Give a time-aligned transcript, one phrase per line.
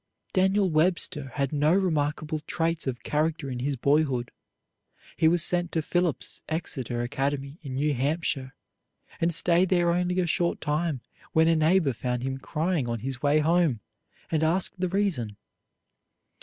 [0.33, 4.31] Daniel Webster had no remarkable traits of character in his boyhood.
[5.15, 8.55] He was sent to Phillips Exeter Academy in New Hampshire,
[9.19, 11.01] and stayed there only a short time
[11.33, 13.79] when a neighbor found him crying on his way home,
[14.31, 15.37] and asked the reason.